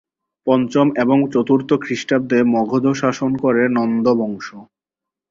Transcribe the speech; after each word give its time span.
পঞ্চম 0.47 0.87
এবং 1.03 1.17
চতুর্থ 1.33 1.69
খ্রীষ্টাব্দে 1.83 2.39
মগধ 2.53 2.85
শাসন 2.93 3.31
করে 3.43 3.63
নন্দ 3.77 4.05
বংশ। 4.19 4.47